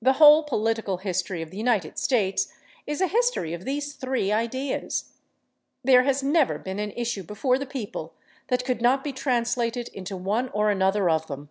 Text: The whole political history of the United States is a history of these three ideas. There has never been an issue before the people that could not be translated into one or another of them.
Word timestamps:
The 0.00 0.12
whole 0.12 0.44
political 0.44 0.98
history 0.98 1.42
of 1.42 1.50
the 1.50 1.56
United 1.56 1.98
States 1.98 2.52
is 2.86 3.00
a 3.00 3.08
history 3.08 3.52
of 3.54 3.64
these 3.64 3.94
three 3.94 4.30
ideas. 4.30 5.14
There 5.82 6.04
has 6.04 6.22
never 6.22 6.60
been 6.60 6.78
an 6.78 6.92
issue 6.92 7.24
before 7.24 7.58
the 7.58 7.66
people 7.66 8.14
that 8.50 8.64
could 8.64 8.80
not 8.80 9.02
be 9.02 9.12
translated 9.12 9.88
into 9.88 10.16
one 10.16 10.48
or 10.50 10.70
another 10.70 11.10
of 11.10 11.26
them. 11.26 11.48